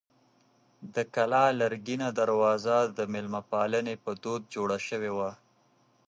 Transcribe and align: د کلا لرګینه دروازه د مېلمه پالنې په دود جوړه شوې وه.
د 0.95 0.97
کلا 1.15 1.45
لرګینه 1.61 2.07
دروازه 2.19 2.77
د 2.97 2.99
مېلمه 3.13 3.41
پالنې 3.51 3.95
په 4.03 4.11
دود 4.23 4.41
جوړه 4.55 4.77
شوې 4.87 5.11
وه. 5.17 5.31